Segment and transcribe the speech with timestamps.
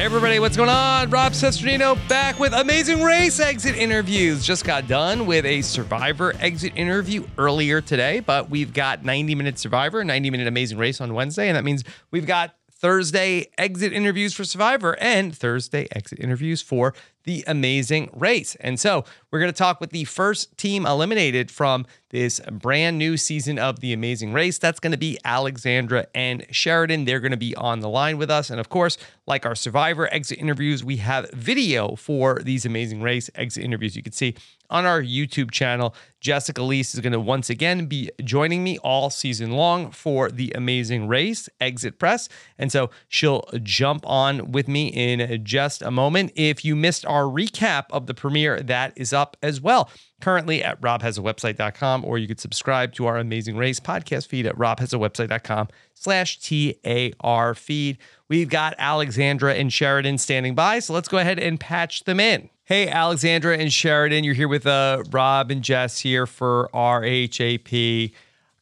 [0.00, 1.10] Hey everybody, what's going on?
[1.10, 4.42] Rob Cesternino back with Amazing Race exit interviews.
[4.42, 9.58] Just got done with a Survivor exit interview earlier today, but we've got 90 minute
[9.58, 14.32] Survivor, 90 minute Amazing Race on Wednesday, and that means we've got Thursday exit interviews
[14.32, 18.56] for Survivor and Thursday exit interviews for the Amazing Race.
[18.60, 23.18] And so we're going to talk with the first team eliminated from this brand new
[23.18, 24.56] season of The Amazing Race.
[24.56, 27.04] That's going to be Alexandra and Sheridan.
[27.04, 28.48] They're going to be on the line with us.
[28.48, 33.28] And of course, like our Survivor exit interviews, we have video for these Amazing Race
[33.34, 33.94] exit interviews.
[33.94, 34.34] You can see
[34.70, 35.94] on our YouTube channel.
[36.20, 40.52] Jessica Liese is going to once again be joining me all season long for the
[40.54, 42.28] Amazing Race Exit Press.
[42.58, 46.32] And so she'll jump on with me in just a moment.
[46.34, 49.90] If you missed our recap of the premiere, that is up as well.
[50.20, 55.68] Currently at robhasawebsite.com, or you could subscribe to our Amazing Race podcast feed at robhasawebsite.com
[55.94, 57.98] slash T-A-R feed.
[58.28, 62.50] We've got Alexandra and Sheridan standing by, so let's go ahead and patch them in.
[62.70, 68.12] Hey, Alexandra and Sheridan, you're here with uh, Rob and Jess here for RHAP.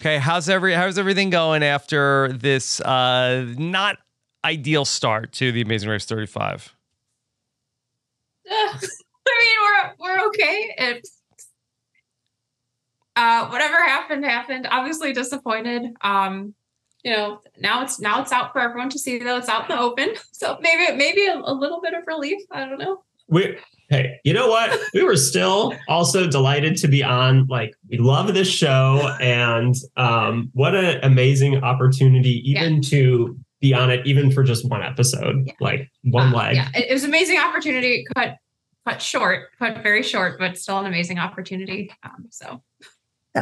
[0.01, 3.99] Okay, how's every how's everything going after this uh, not
[4.47, 6.75] ideal start to the Amazing Race 35?
[8.51, 10.75] Uh, I mean, we're we're okay.
[10.79, 11.19] It's
[13.15, 14.67] uh, whatever happened happened.
[14.71, 15.83] Obviously disappointed.
[16.01, 16.55] Um,
[17.05, 19.19] you know, now it's now it's out for everyone to see.
[19.19, 22.41] Though it's out in the open, so maybe maybe a, a little bit of relief.
[22.51, 23.05] I don't know.
[23.29, 23.59] We
[23.89, 24.79] hey, you know what?
[24.95, 27.47] We were still also delighted to be on.
[27.47, 32.89] Like, we love this show, and um, what an amazing opportunity, even yeah.
[32.91, 35.53] to be on it, even for just one episode, yeah.
[35.61, 36.57] like one uh, leg.
[36.57, 38.05] Yeah, it was an amazing opportunity.
[38.15, 38.37] Cut
[38.87, 41.91] cut short, cut very short, but still an amazing opportunity.
[42.03, 42.63] Um, so.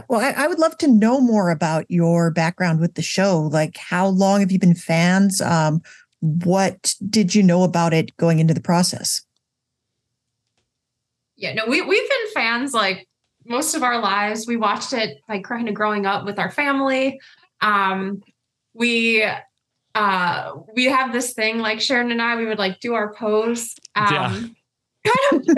[0.08, 3.48] Well, I, I, would love to know more about your background with the show.
[3.50, 5.40] Like, how long have you been fans?
[5.40, 5.80] Um,
[6.20, 9.25] what did you know about it going into the process?
[11.36, 13.06] Yeah, no, we we've been fans like
[13.44, 14.46] most of our lives.
[14.46, 17.20] We watched it like kind of growing up with our family.
[17.60, 18.22] Um,
[18.74, 19.26] we
[19.94, 23.74] uh we have this thing like Sharon and I, we would like do our pose.
[23.94, 24.12] Um
[25.04, 25.10] yeah.
[25.30, 25.56] kind of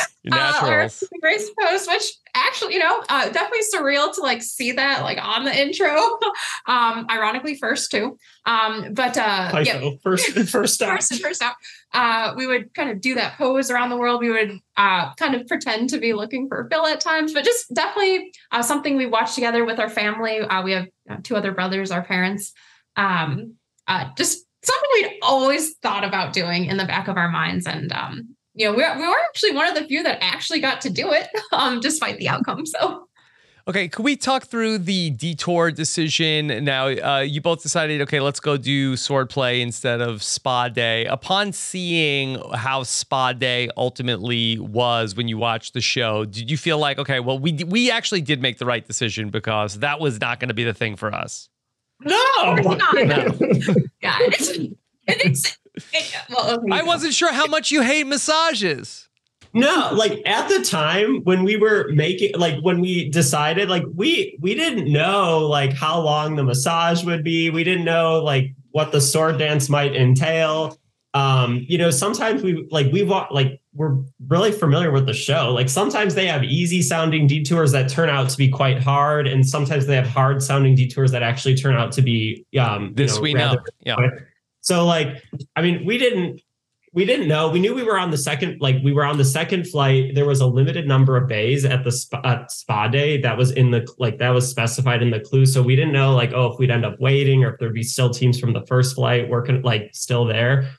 [0.24, 1.02] Naturals.
[1.02, 2.04] Uh, Grace post, which
[2.34, 5.94] actually, you know, uh, definitely surreal to like see that like on the intro.
[6.66, 8.16] um, ironically, first too.
[8.46, 10.96] Um, but uh, yeah, first first out.
[10.96, 11.54] first, first out.
[11.92, 14.20] Uh, we would kind of do that pose around the world.
[14.20, 17.72] We would uh, kind of pretend to be looking for Bill at times, but just
[17.74, 20.40] definitely uh, something we watch together with our family.
[20.40, 22.52] Uh, we have uh, two other brothers, our parents.
[22.96, 23.54] Um,
[23.88, 27.92] uh, just something we'd always thought about doing in the back of our minds, and
[27.92, 30.90] um, you know, we we were actually one of the few that actually got to
[30.90, 32.66] do it, um, despite the outcome.
[32.66, 33.08] So.
[33.68, 36.64] Okay, could we talk through the detour decision?
[36.64, 41.06] Now, uh, you both decided, okay, let's go do sword play instead of spa day.
[41.06, 46.78] Upon seeing how spa day ultimately was when you watched the show, did you feel
[46.78, 50.40] like, okay, well, we we actually did make the right decision because that was not
[50.40, 51.48] going to be the thing for us?
[52.00, 52.16] No,
[52.56, 53.28] no.
[54.02, 54.58] yeah, it's,
[55.06, 55.61] it's well, okay,
[56.70, 59.08] I wasn't sure how much you hate massages.
[59.54, 64.38] No, like at the time when we were making like when we decided like we
[64.40, 67.50] we didn't know like how long the massage would be.
[67.50, 70.78] We didn't know like what the sword dance might entail.
[71.14, 75.52] um, you know, sometimes we like we walk like we're really familiar with the show.
[75.52, 79.46] Like sometimes they have easy sounding detours that turn out to be quite hard, and
[79.46, 83.16] sometimes they have hard sounding detours that actually turn out to be um This you
[83.16, 83.56] know, we know.
[83.84, 83.96] Yeah.
[84.62, 85.22] So like,
[85.54, 86.40] I mean, we didn't
[86.94, 87.48] we didn't know.
[87.48, 90.14] We knew we were on the second, like we were on the second flight.
[90.14, 93.50] There was a limited number of bays at the spa, at spa day that was
[93.50, 95.46] in the like that was specified in the clue.
[95.46, 97.82] So we didn't know like oh if we'd end up waiting or if there'd be
[97.82, 100.70] still teams from the first flight working like still there.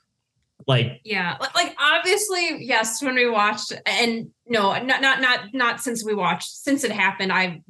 [0.68, 3.02] Like Yeah, li- like obviously, yes.
[3.02, 6.50] When we watched, and no, not not not not since we watched.
[6.50, 7.64] Since it happened, I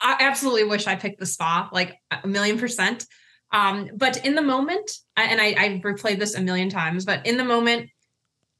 [0.00, 3.06] I absolutely wish I picked the spa, like a million percent.
[3.54, 7.24] Um, but in the moment, I- and I I replayed this a million times, but
[7.26, 7.88] in the moment,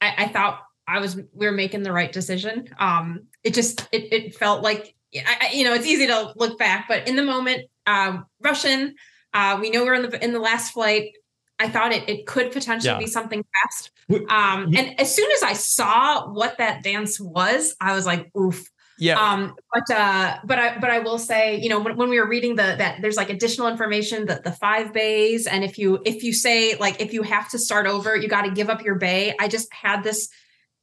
[0.00, 2.68] I, I thought I was we were making the right decision.
[2.78, 6.58] Um, it just it it felt like I, I- you know it's easy to look
[6.58, 8.94] back, but in the moment, um, Russian.
[9.36, 11.10] Uh, we know we're in the in the last flight.
[11.58, 12.98] I thought it it could potentially Yeah.
[13.00, 13.90] be something fast.
[14.30, 18.70] Um, and as soon as I saw what that dance was, I was like, oof.
[18.98, 19.18] Yeah.
[19.20, 22.28] Um, but uh, but I but I will say, you know, when, when we were
[22.28, 26.22] reading the that there's like additional information that the five bays, and if you if
[26.22, 28.94] you say like if you have to start over, you got to give up your
[28.94, 29.34] bay.
[29.40, 30.28] I just had this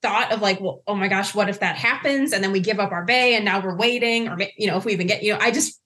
[0.02, 2.80] thought of like, well, oh my gosh, what if that happens, and then we give
[2.80, 5.31] up our bay, and now we're waiting, or you know, if we even get, you
[5.34, 5.80] know, I just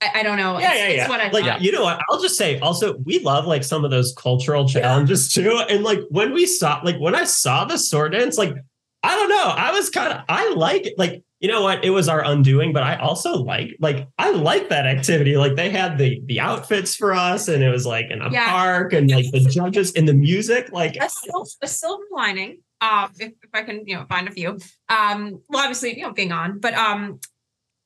[0.00, 0.58] I, I don't know.
[0.58, 1.08] yeah, It's- yeah, it's yeah.
[1.08, 1.60] what I like thought.
[1.62, 2.00] you know what?
[2.10, 5.62] I'll just say also we love like some of those cultural challenges too.
[5.70, 8.54] And like when we saw like when I saw the sword dance, like
[9.02, 10.98] I don't know, I was kind of I like it.
[10.98, 11.84] Like you know what?
[11.84, 15.36] It was our undoing, but I also like like I like that activity.
[15.36, 18.48] Like they had the the outfits for us, and it was like in a Yeah.
[18.50, 20.72] park, and like the judges and the music.
[20.72, 24.30] Like a, sil- a silver lining um if, if i can you know find a
[24.30, 24.50] few
[24.90, 27.18] um well obviously you know being on but um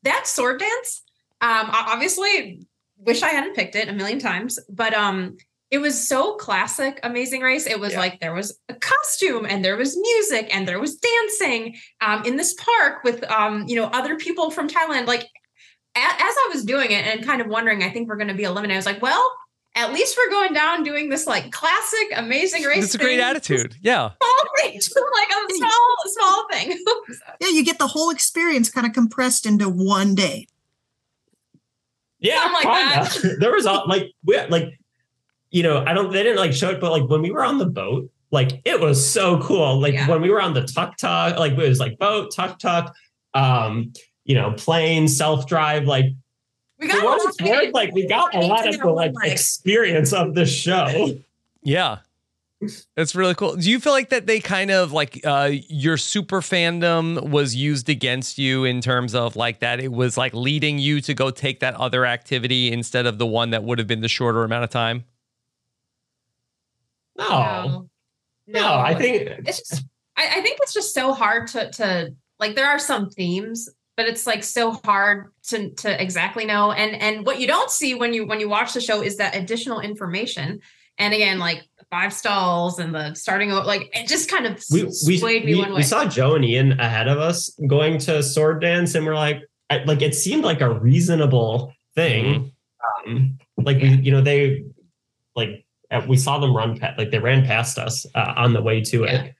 [0.03, 1.03] that sword dance
[1.41, 2.67] um obviously
[2.99, 5.37] wish i hadn't picked it a million times but um
[5.71, 8.01] it was so classic amazing race it was Yeah.
[8.01, 12.37] like there was a costume and there was music and there was dancing um in
[12.37, 15.23] this park with um you know other people from thailand like
[15.97, 18.35] a- as i was doing it and kind of wondering i think we're going to
[18.35, 19.25] be eliminated i was like well
[19.77, 23.77] at least we're going down doing this like classic amazing race It's a great attitude.
[23.81, 24.11] Yeah.
[24.21, 24.73] small thing,
[25.15, 26.85] like a small, small thing.
[27.41, 30.49] Yeah, you get the whole experience kind of compressed into one day.
[32.19, 33.37] Yeah, Something like kinda.
[33.41, 34.79] there was all like we like
[35.51, 37.59] you know I don't they didn't like show it, but like when we were on
[37.59, 39.81] the boat, like it was so cool.
[39.81, 40.09] Like Yeah.
[40.09, 42.95] when we were on the tuk tuk, like it was like boat tuk tuk,
[43.35, 43.93] um,
[44.25, 45.85] you know, plane self drive.
[45.85, 46.07] Like
[46.79, 48.79] we for got what a it's lot worth, of- like we got a lot of
[48.79, 51.19] the like Like, experience of the show.
[51.63, 51.99] Yeah.
[52.95, 53.57] That's really cool.
[53.57, 57.89] Do you feel like that they kind of like uh your super fandom was used
[57.89, 61.61] against you in terms of like that it was like leading you to go take
[61.61, 64.71] that other activity instead of the one that would have been the shorter amount of
[64.71, 65.05] time?
[67.21, 67.89] No,
[68.47, 69.85] no, I think it's just.
[70.17, 72.57] I, I think it's just so hard to to like.
[72.57, 76.73] There are some themes, but it's like so hard to to exactly know.
[76.73, 79.37] And and what you don't see when you when you watch the show is that
[79.37, 80.61] additional information.
[80.99, 84.85] And again, like five stalls and the starting o- like it just kind of we
[85.07, 85.77] we, me we, one way.
[85.77, 89.43] we saw Joe and Ian ahead of us going to sword dance, and we're like,
[89.71, 92.53] I, like it seemed like a reasonable thing.
[93.07, 94.65] Um, like we, you know, they
[95.35, 95.65] like
[96.09, 99.05] we saw them run past, like they ran past us uh, on the way to
[99.05, 99.35] it.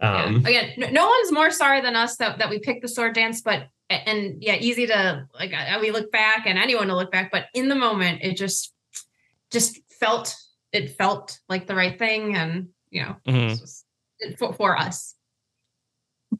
[0.00, 0.48] Um, yeah.
[0.48, 3.40] again, no, no one's more sorry than us that, that we picked the sword dance,
[3.40, 7.46] but and yeah, easy to like we look back and anyone to look back, but
[7.54, 8.72] in the moment, it just
[9.50, 10.34] just felt
[10.72, 13.50] it felt like the right thing, and you know, Mhm.
[13.52, 13.84] it's just-
[14.20, 15.14] it- for, for us.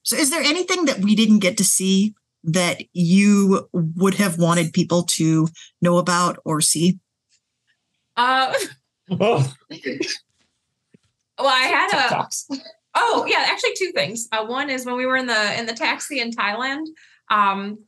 [0.02, 4.72] So, is there anything that we didn't get to see that you would have wanted
[4.72, 5.48] people to
[5.80, 6.98] know about or see?
[8.16, 8.52] Uh,
[9.10, 9.52] oh,
[11.38, 12.28] well, I had a
[13.00, 14.28] Oh yeah, actually two things.
[14.32, 16.86] Uh, one is when we were in the in the taxi in Thailand,
[17.30, 17.78] um,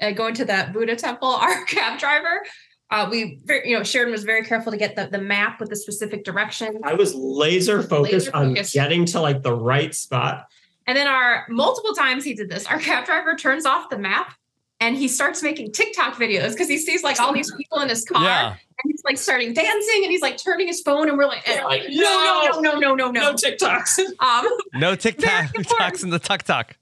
[0.00, 1.28] uh, going to that Buddha temple.
[1.28, 2.42] Our cab driver,
[2.90, 5.68] uh, we very, you know Sheridan was very careful to get the the map with
[5.68, 6.80] the specific direction.
[6.82, 8.74] I was laser focused Laser on focused.
[8.74, 10.46] getting to like the right spot.
[10.86, 12.66] And then our multiple times he did this.
[12.66, 14.34] Our cab driver turns off the map
[14.80, 18.04] and he starts making TikTok videos because he sees like all these people in his
[18.04, 18.48] car Yeah.
[18.50, 18.58] and
[18.92, 21.84] he's like starting dancing and he's like turning his phone and we're like, Yeah, like,
[21.88, 23.98] no, no, no, no, no, no, No TikToks.
[24.20, 26.76] Um, No TikTok Very in the tuk tuk.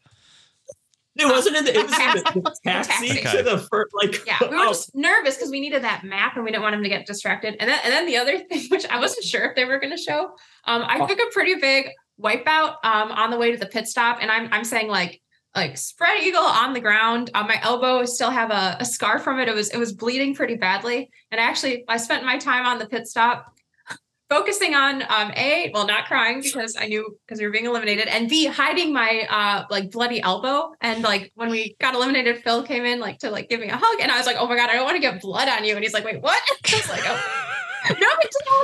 [1.18, 1.74] It wasn't in the.
[1.74, 3.36] It was in the, the taxi taxi.
[3.38, 3.94] to the first.
[3.94, 6.62] Like, Yeah, we were oh, just nervous because we needed that map and we didn't
[6.62, 7.56] want him to get distracted.
[7.58, 9.96] And then, and then the other thing, which I wasn't sure if they were going
[9.96, 11.88] to show, um, I took a pretty big
[12.20, 15.22] wipeout um, on the way to the pit stop, and I'm I'm saying like
[15.56, 17.30] like spread eagle on the ground.
[17.34, 19.48] On my elbow, I still have a, a scar from it.
[19.48, 22.78] It was it was bleeding pretty badly, and I actually I spent my time on
[22.78, 23.56] the pit stop
[24.28, 28.06] focusing on um a well not crying because I knew because we were being eliminated
[28.08, 32.62] and b hiding my uh like bloody elbow and like when we got eliminated Phil
[32.62, 34.56] came in like to like give me a hug and I was like oh my
[34.56, 36.76] god I don't want to get blood on you and he's like wait what I
[36.76, 37.46] was like oh
[37.90, 38.08] no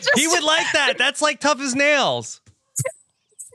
[0.00, 0.98] just He would like that.
[0.98, 2.40] That's like tough as nails.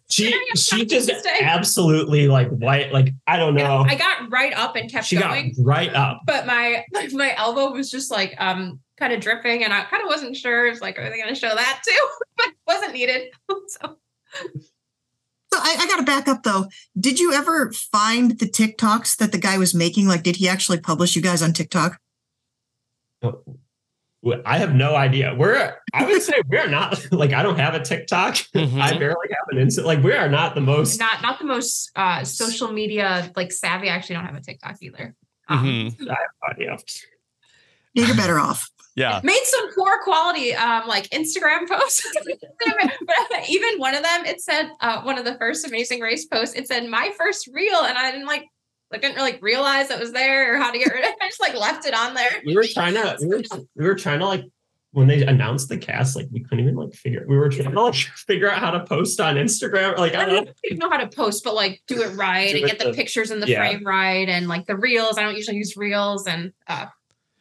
[0.09, 1.11] She she just
[1.41, 3.85] absolutely like white like I don't know.
[3.85, 6.21] I got right up and kept she got going right up.
[6.25, 10.01] but my like, my elbow was just like um kind of dripping and I kind
[10.01, 12.93] of wasn't sure if like are they going to show that too but it wasn't
[12.93, 13.31] needed
[13.67, 13.97] so
[14.33, 16.67] So I, I got to back up though.
[16.97, 20.07] Did you ever find the TikToks that the guy was making?
[20.07, 21.99] Like, did he actually publish you guys on TikTok?
[24.45, 25.33] I have no idea.
[25.35, 28.35] We're I would say we're not like I don't have a TikTok.
[28.55, 28.81] Mhm.
[28.81, 31.91] I barely have an instant like we are not the most not not the most
[31.95, 35.15] uh social media like savvy I actually don't have a TikTok either
[35.49, 36.09] um, Mhm.
[36.09, 36.77] I have no idea.
[37.93, 38.69] You're better off.
[38.95, 39.21] Yeah.
[39.23, 42.03] made some poor quality um like Instagram posts
[43.05, 46.55] but even one of them it said uh one of the first amazing race posts
[46.55, 48.45] it said my first reel and I didn't like
[48.93, 51.27] I didn't really realize it was there or how to get rid of it I
[51.27, 53.41] just like left it on there We were trying to we were,
[53.75, 54.43] we were trying to like
[54.91, 57.81] when they announced the cast, like we couldn't even like figure we were trying to
[57.81, 59.97] like figure out how to post on Instagram.
[59.97, 62.51] Like I I don't don't even know how to post, but like do it right
[62.51, 63.59] Do and get the the- pictures in the yeah.
[63.59, 65.17] frame right and like the reels.
[65.17, 66.85] I don't usually use reels and uh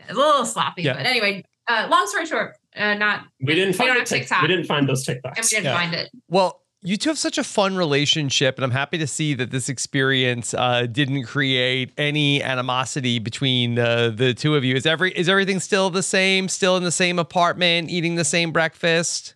[0.09, 0.83] a little sloppy.
[0.83, 0.95] Yeah.
[0.95, 4.43] But anyway, uh long story short, uh not we didn't We find don't have TikTok.
[4.43, 5.37] we didn't find those TikToks.
[5.37, 5.77] and we didn't Yeah.
[5.79, 6.11] find it.
[6.29, 9.69] Well, you two have such a fun relationship, and I'm happy to see that this
[9.69, 14.77] experience uh, didn't create any animosity between the two of you.
[14.77, 16.49] Is every is everything still the same?
[16.49, 19.35] Still in the same apartment, eating the same breakfast?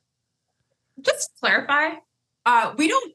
[1.01, 1.97] Just to clarify,
[2.47, 3.15] uh we don't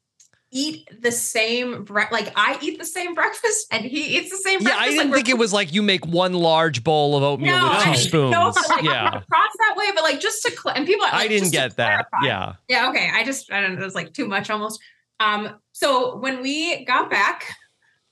[0.57, 4.59] eat the same bre- like I eat the same breakfast and he eats the same
[4.63, 4.79] breakfast.
[4.81, 4.85] Yeah.
[4.85, 7.69] I didn't we're- think it was like you make one large bowl of oatmeal No,
[7.69, 8.31] with two I spoons.
[8.31, 11.05] No, like, yeah, across that way, but like just to cl- and people.
[11.11, 12.07] I didn't get that.
[12.09, 12.27] clarify.
[12.27, 13.09] Yeah, Yeah, okay.
[13.13, 14.79] I just I don't know, it was like too much almost.
[15.19, 17.45] Um, so when we got back,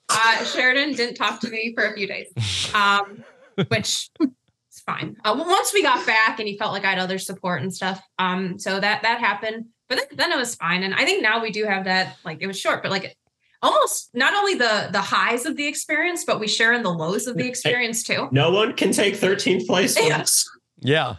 [0.10, 2.28] uh Sheridan didn't talk to me for a few days.
[2.76, 3.24] Um,
[3.68, 5.16] which is fine.
[5.24, 8.02] Uh, once we got back and he felt like I had other support and stuff.
[8.20, 10.84] Um, so that that happened, but then, then it was fine.
[10.84, 13.16] And I think now we do have that, like it was short, but like
[13.62, 17.28] almost not only the the highs of the experience, but we share in the lows
[17.28, 18.28] of the experience too.
[18.32, 20.18] No one can take 13th place from Yeah.
[20.20, 20.50] us.
[20.80, 21.16] yeah.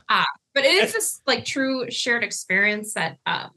[0.54, 3.50] but it is this like true shared experience that um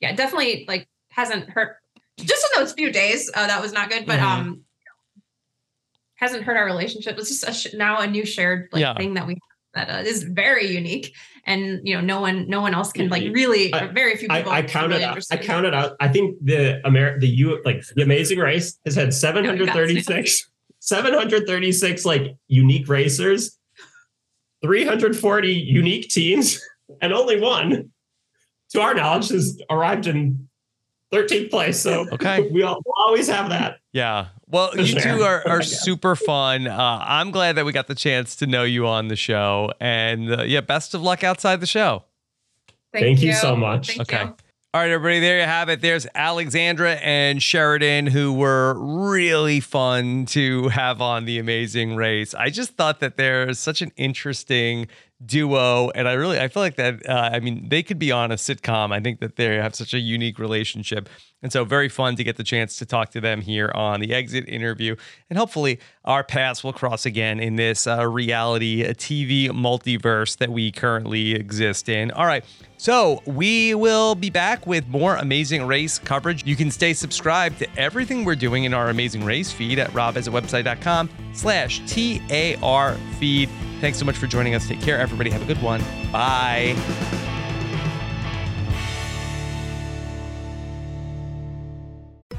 [0.00, 1.76] yeah definitely like hasn't hurt
[2.18, 4.22] just in those few days uh, that was not good but Mhm.
[4.22, 4.64] um
[6.16, 8.94] hasn't hurt our relationship it's just a sh- now a new shared like Yeah.
[8.96, 9.38] thing that we
[9.76, 11.14] that uh, is very unique
[11.44, 13.34] and you know no one no one else can like Mhm.
[13.34, 15.22] really I- very few people I, I counted really out.
[15.30, 15.96] I counted out.
[16.00, 22.36] I think the Amer the U like the Amazing Race has had 736 736 like
[22.48, 23.58] unique racers,
[24.62, 26.60] 340 unique teams,
[27.00, 27.90] and only one,
[28.70, 30.48] to our knowledge, has arrived in
[31.12, 31.80] 13th place.
[31.80, 32.48] So Okay.
[32.52, 33.78] we all, we'll always have that.
[33.96, 34.26] Yeah.
[34.46, 36.66] Well, you two are, are super fun.
[36.66, 39.72] Uh, I'm glad that we got the chance to know you on the show.
[39.80, 42.04] And uh, yeah, best of luck outside the show.
[42.92, 43.96] Thank you so much.
[43.96, 44.24] Thank Okay.
[44.24, 44.34] you.
[44.74, 45.80] All right, everybody, there you have it.
[45.80, 52.34] There's Alexandra and Sheridan, who were really fun to have on The Amazing Race.
[52.34, 54.88] I just thought that they're such an interesting
[55.24, 55.90] duo.
[55.94, 58.34] And I really, I feel like that, uh, I mean, they could be on a
[58.34, 58.92] sitcom.
[58.92, 61.08] I think that they have such a unique relationship.
[61.42, 64.14] And so, very fun to get the chance to talk to them here on the
[64.14, 64.96] exit interview.
[65.28, 70.72] And hopefully, our paths will cross again in this uh, reality TV multiverse that we
[70.72, 72.10] currently exist in.
[72.10, 72.44] All right.
[72.78, 76.44] So, we will be back with more Amazing Race coverage.
[76.46, 81.10] You can stay subscribed to everything we're doing in our Amazing Race feed at robhasawebsite.com
[81.32, 83.50] slash TAR feed.
[83.80, 84.66] Thanks so much for joining us.
[84.66, 85.30] Take care, everybody.
[85.30, 85.82] Have a good one.
[86.10, 86.74] Bye.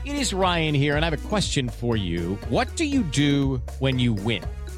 [0.04, 2.40] It is Ryan here, and I have a question for you.
[2.50, 4.44] What do you do when you win?